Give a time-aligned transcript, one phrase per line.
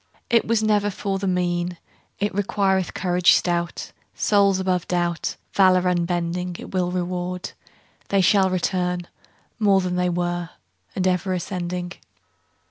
[0.31, 1.77] It was never for the mean;
[2.17, 3.91] It requireth courage stout.
[4.15, 7.51] Souls above doubt, Valor unbending, It will reward,
[8.09, 9.01] They shall return
[9.59, 10.49] More than they were,
[10.95, 11.91] And ever ascending.